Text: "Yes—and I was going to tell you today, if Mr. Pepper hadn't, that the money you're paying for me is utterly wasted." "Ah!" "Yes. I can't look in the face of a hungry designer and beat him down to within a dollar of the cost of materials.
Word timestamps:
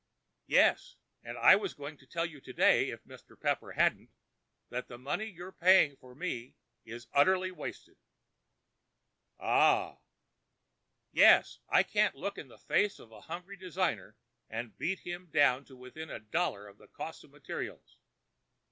"Yes—and 0.47 1.37
I 1.37 1.55
was 1.55 1.75
going 1.75 1.95
to 1.99 2.07
tell 2.07 2.25
you 2.25 2.41
today, 2.41 2.89
if 2.89 3.03
Mr. 3.03 3.39
Pepper 3.39 3.73
hadn't, 3.73 4.09
that 4.69 4.87
the 4.87 4.97
money 4.97 5.25
you're 5.25 5.51
paying 5.51 5.95
for 5.95 6.15
me 6.15 6.55
is 6.83 7.05
utterly 7.13 7.51
wasted." 7.51 7.97
"Ah!" 9.39 9.99
"Yes. 11.11 11.59
I 11.69 11.83
can't 11.83 12.15
look 12.15 12.39
in 12.39 12.47
the 12.47 12.57
face 12.57 12.97
of 12.97 13.11
a 13.11 13.21
hungry 13.21 13.57
designer 13.57 14.15
and 14.49 14.75
beat 14.75 15.01
him 15.01 15.27
down 15.31 15.65
to 15.65 15.75
within 15.77 16.09
a 16.09 16.17
dollar 16.19 16.65
of 16.67 16.79
the 16.79 16.87
cost 16.87 17.23
of 17.23 17.29
materials. 17.29 17.97